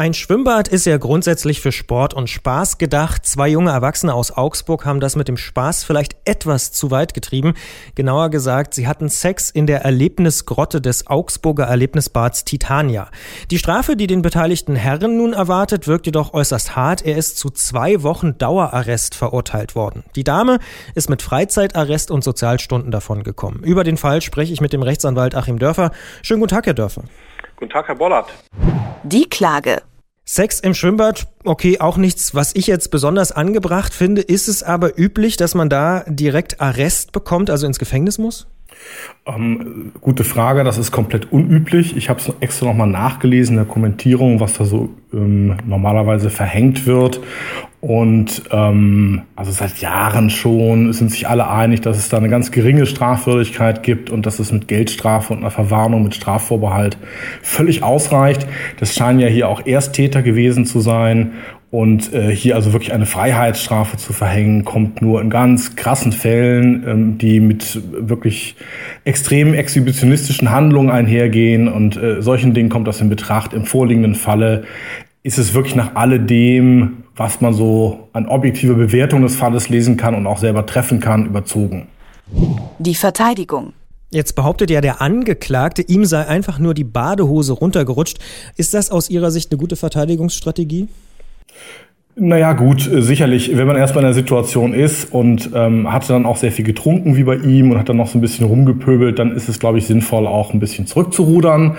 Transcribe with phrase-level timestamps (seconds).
[0.00, 3.26] Ein Schwimmbad ist ja grundsätzlich für Sport und Spaß gedacht.
[3.26, 7.54] Zwei junge Erwachsene aus Augsburg haben das mit dem Spaß vielleicht etwas zu weit getrieben.
[7.96, 13.10] Genauer gesagt, sie hatten Sex in der Erlebnisgrotte des Augsburger Erlebnisbads Titania.
[13.50, 17.04] Die Strafe, die den beteiligten Herren nun erwartet, wirkt jedoch äußerst hart.
[17.04, 20.04] Er ist zu zwei Wochen Dauerarrest verurteilt worden.
[20.14, 20.60] Die Dame
[20.94, 23.64] ist mit Freizeitarrest und Sozialstunden davon gekommen.
[23.64, 25.90] Über den Fall spreche ich mit dem Rechtsanwalt Achim Dörfer.
[26.22, 27.02] Schönen guten Tag, Herr Dörfer.
[27.58, 28.32] Guten Tag, Herr Bollert.
[29.02, 29.82] Die Klage.
[30.24, 34.22] Sex im Schwimmbad, okay, auch nichts, was ich jetzt besonders angebracht finde.
[34.22, 38.46] Ist es aber üblich, dass man da direkt Arrest bekommt, also ins Gefängnis muss?
[39.26, 41.96] Ähm, gute Frage, das ist komplett unüblich.
[41.96, 46.86] Ich habe es extra nochmal nachgelesen in der Kommentierung, was da so ähm, normalerweise verhängt
[46.86, 47.20] wird.
[47.80, 52.50] Und ähm, also seit Jahren schon sind sich alle einig, dass es da eine ganz
[52.50, 56.98] geringe Strafwürdigkeit gibt und dass es mit Geldstrafe und einer Verwarnung mit Strafvorbehalt
[57.40, 58.48] völlig ausreicht.
[58.80, 61.34] Das scheinen ja hier auch Ersttäter gewesen zu sein.
[61.70, 66.84] Und äh, hier also wirklich eine Freiheitsstrafe zu verhängen, kommt nur in ganz krassen Fällen,
[66.86, 68.56] ähm, die mit wirklich
[69.04, 71.68] extremen exhibitionistischen Handlungen einhergehen.
[71.68, 73.52] Und äh, solchen Dingen kommt das in Betracht.
[73.52, 74.64] Im vorliegenden Falle
[75.22, 80.14] ist es wirklich nach alledem, was man so an objektiver Bewertung des Falles lesen kann
[80.14, 81.88] und auch selber treffen kann, überzogen.
[82.78, 83.74] Die Verteidigung.
[84.10, 88.18] Jetzt behauptet ja der Angeklagte, ihm sei einfach nur die Badehose runtergerutscht.
[88.56, 90.88] Ist das aus Ihrer Sicht eine gute Verteidigungsstrategie?
[92.20, 96.36] Naja, gut, sicherlich, wenn man erstmal in der Situation ist und ähm, hatte dann auch
[96.36, 99.30] sehr viel getrunken wie bei ihm und hat dann noch so ein bisschen rumgepöbelt, dann
[99.36, 101.76] ist es, glaube ich, sinnvoll, auch ein bisschen zurückzurudern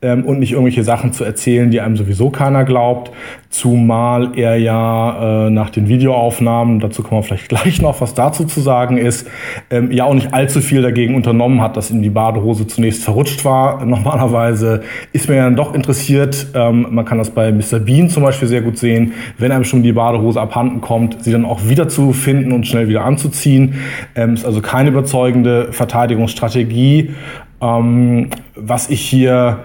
[0.00, 3.10] ähm, und nicht irgendwelche Sachen zu erzählen, die einem sowieso keiner glaubt.
[3.50, 8.44] Zumal er ja äh, nach den Videoaufnahmen, dazu kommen wir vielleicht gleich noch, was dazu
[8.44, 9.26] zu sagen ist,
[9.70, 13.44] ähm, ja auch nicht allzu viel dagegen unternommen hat, dass ihm die Badehose zunächst verrutscht
[13.44, 13.84] war.
[13.88, 14.82] Normalerweise
[15.12, 17.80] ist mir ja dann doch interessiert, ähm, man kann das bei Mr.
[17.80, 21.44] Bean zum Beispiel sehr gut sehen, wenn einem schon die Badehose abhanden kommt, sie dann
[21.44, 23.74] auch wieder zu finden und schnell wieder anzuziehen.
[24.14, 27.14] Ähm, ist also keine überzeugende Verteidigungsstrategie.
[27.60, 29.58] Ähm, was ich hier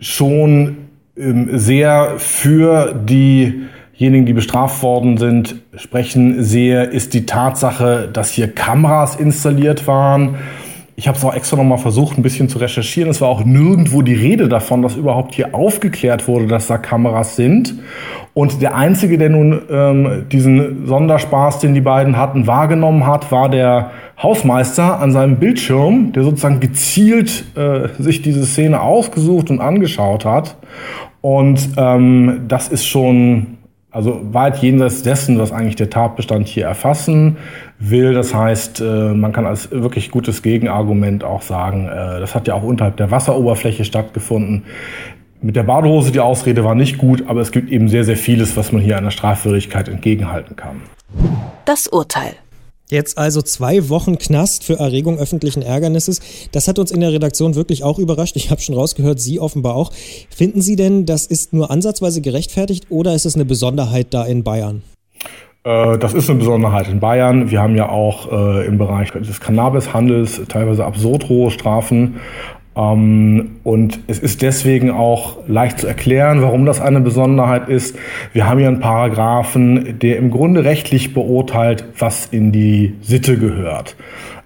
[0.00, 8.30] schon ähm, sehr für diejenigen, die bestraft worden sind, sprechen sehe, ist die Tatsache, dass
[8.30, 10.36] hier Kameras installiert waren.
[11.00, 13.08] Ich habe es auch extra nochmal versucht, ein bisschen zu recherchieren.
[13.10, 17.36] Es war auch nirgendwo die Rede davon, dass überhaupt hier aufgeklärt wurde, dass da Kameras
[17.36, 17.72] sind.
[18.34, 23.48] Und der Einzige, der nun ähm, diesen Sonderspaß, den die beiden hatten, wahrgenommen hat, war
[23.48, 30.26] der Hausmeister an seinem Bildschirm, der sozusagen gezielt äh, sich diese Szene ausgesucht und angeschaut
[30.26, 30.58] hat.
[31.22, 33.56] Und ähm, das ist schon
[33.90, 37.36] also weit jenseits dessen, was eigentlich der Tatbestand hier erfassen
[37.78, 38.14] will.
[38.14, 42.54] Das heißt, äh, man kann als wirklich gutes Gegenargument auch sagen, äh, das hat ja
[42.54, 44.64] auch unterhalb der Wasseroberfläche stattgefunden.
[45.42, 48.56] Mit der Badehose die Ausrede war nicht gut, aber es gibt eben sehr, sehr vieles,
[48.56, 50.82] was man hier einer Strafwürdigkeit entgegenhalten kann.
[51.64, 52.34] Das Urteil.
[52.90, 56.20] Jetzt also zwei Wochen Knast für Erregung öffentlichen Ärgernisses.
[56.50, 58.34] Das hat uns in der Redaktion wirklich auch überrascht.
[58.34, 59.92] Ich habe schon rausgehört, Sie offenbar auch.
[60.28, 64.42] Finden Sie denn, das ist nur ansatzweise gerechtfertigt oder ist es eine Besonderheit da in
[64.42, 64.82] Bayern?
[65.62, 67.50] Äh, das ist eine Besonderheit in Bayern.
[67.50, 72.16] Wir haben ja auch äh, im Bereich des Cannabishandels teilweise absurd hohe Strafen.
[72.80, 77.96] Ähm, und es ist deswegen auch leicht zu erklären, warum das eine Besonderheit ist.
[78.32, 83.96] Wir haben hier einen Paragraphen, der im Grunde rechtlich beurteilt, was in die Sitte gehört.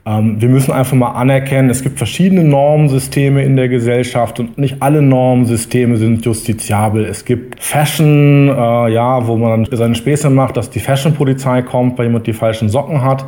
[0.06, 4.76] Ähm, wir müssen einfach mal anerkennen, es gibt verschiedene Normensysteme in der Gesellschaft und nicht
[4.80, 7.04] alle Normensysteme sind justiziabel.
[7.04, 11.98] Es gibt Fashion, äh, ja, wo man dann seine Späße macht, dass die Fashion-Polizei kommt,
[11.98, 13.24] weil jemand die falschen Socken hat.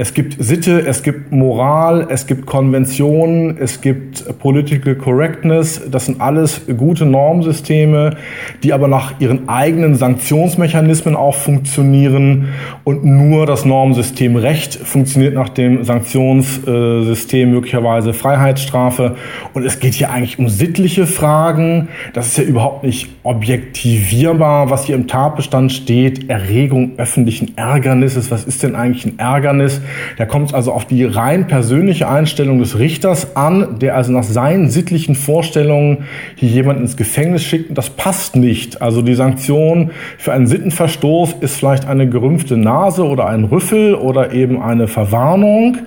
[0.00, 5.90] Es gibt Sitte, es gibt Moral, es gibt Konventionen, es gibt Political Correctness.
[5.90, 8.16] Das sind alles gute Normsysteme,
[8.62, 12.50] die aber nach ihren eigenen Sanktionsmechanismen auch funktionieren.
[12.84, 19.16] Und nur das Normsystem Recht funktioniert nach dem Sanktionssystem möglicherweise Freiheitsstrafe.
[19.52, 21.88] Und es geht hier eigentlich um sittliche Fragen.
[22.12, 26.30] Das ist ja überhaupt nicht objektivierbar, was hier im Tatbestand steht.
[26.30, 28.30] Erregung öffentlichen Ärgernisses.
[28.30, 29.80] Was ist denn eigentlich ein Ärgernis?
[30.16, 34.22] Da kommt es also auf die rein persönliche Einstellung des Richters an, der also nach
[34.22, 36.04] seinen sittlichen Vorstellungen
[36.36, 37.76] hier jemanden ins Gefängnis schickt.
[37.76, 38.82] Das passt nicht.
[38.82, 44.32] Also die Sanktion für einen Sittenverstoß ist vielleicht eine gerümpfte Nase oder ein Rüffel oder
[44.32, 45.78] eben eine Verwarnung.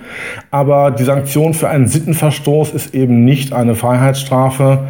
[0.50, 4.80] Aber die Sanktion für einen Sittenverstoß ist eben nicht eine Freiheitsstrafe.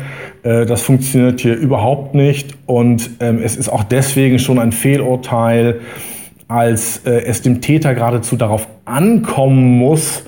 [0.42, 5.80] Äh, das funktioniert hier überhaupt nicht und ähm, es ist auch deswegen schon ein Fehlurteil,
[6.52, 10.24] als äh, es dem Täter geradezu darauf ankommen muss,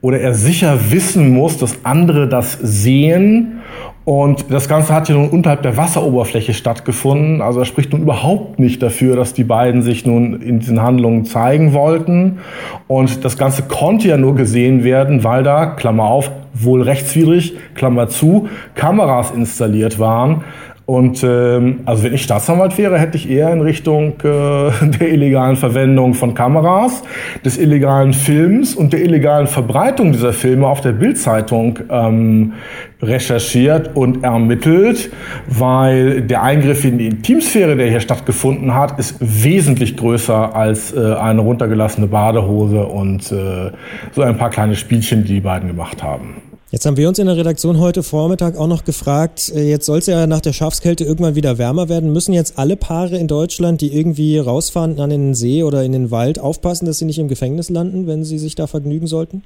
[0.00, 3.60] oder er sicher wissen muss, dass andere das sehen.
[4.04, 7.42] Und das Ganze hat ja nun unterhalb der Wasseroberfläche stattgefunden.
[7.42, 11.26] Also er spricht nun überhaupt nicht dafür, dass die beiden sich nun in diesen Handlungen
[11.26, 12.38] zeigen wollten.
[12.86, 18.08] Und das Ganze konnte ja nur gesehen werden, weil da, Klammer auf, wohl rechtswidrig, Klammer
[18.08, 20.42] zu, Kameras installiert waren.
[20.88, 25.56] Und ähm, also wenn ich Staatsanwalt wäre, hätte ich eher in Richtung äh, der illegalen
[25.56, 27.02] Verwendung von Kameras,
[27.44, 32.54] des illegalen Films und der illegalen Verbreitung dieser Filme auf der Bildzeitung ähm,
[33.02, 35.10] recherchiert und ermittelt,
[35.46, 41.16] weil der Eingriff in die Intimsphäre, der hier stattgefunden hat, ist wesentlich größer als äh,
[41.16, 43.72] eine runtergelassene Badehose und äh,
[44.12, 46.47] so ein paar kleine Spielchen, die die beiden gemacht haben.
[46.70, 50.00] Jetzt haben wir uns in der Redaktion heute Vormittag auch noch gefragt, äh, jetzt soll
[50.00, 52.12] es ja nach der Schafskälte irgendwann wieder wärmer werden.
[52.12, 56.10] Müssen jetzt alle Paare in Deutschland, die irgendwie rausfahren an den See oder in den
[56.10, 59.44] Wald, aufpassen, dass sie nicht im Gefängnis landen, wenn sie sich da vergnügen sollten?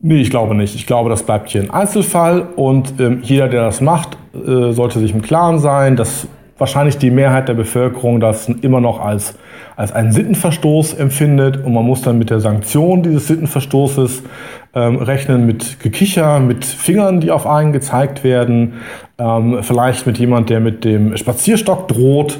[0.00, 0.74] Nee, ich glaube nicht.
[0.74, 4.98] Ich glaube, das bleibt hier ein Einzelfall und ähm, jeder, der das macht, äh, sollte
[4.98, 6.26] sich im Klaren sein, dass
[6.56, 9.34] wahrscheinlich die Mehrheit der Bevölkerung das immer noch als,
[9.76, 14.22] als einen Sittenverstoß empfindet und man muss dann mit der Sanktion dieses Sittenverstoßes
[14.74, 18.74] ähm, rechnen, mit Gekicher, mit Fingern, die auf einen gezeigt werden,
[19.18, 22.38] ähm, vielleicht mit jemand, der mit dem Spazierstock droht.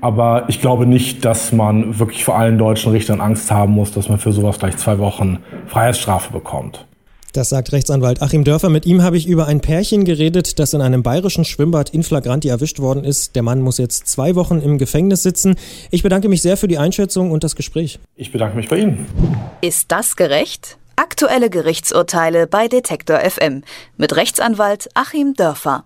[0.00, 4.08] Aber ich glaube nicht, dass man wirklich vor allen deutschen Richtern Angst haben muss, dass
[4.08, 6.86] man für sowas gleich zwei Wochen Freiheitsstrafe bekommt.
[7.34, 8.68] Das sagt Rechtsanwalt Achim Dörfer.
[8.68, 12.46] Mit ihm habe ich über ein Pärchen geredet, das in einem bayerischen Schwimmbad in Flagranti
[12.46, 13.34] erwischt worden ist.
[13.34, 15.56] Der Mann muss jetzt zwei Wochen im Gefängnis sitzen.
[15.90, 17.98] Ich bedanke mich sehr für die Einschätzung und das Gespräch.
[18.14, 19.06] Ich bedanke mich bei Ihnen.
[19.62, 20.78] Ist das gerecht?
[20.94, 23.64] Aktuelle Gerichtsurteile bei Detektor FM
[23.96, 25.82] mit Rechtsanwalt Achim Dörfer.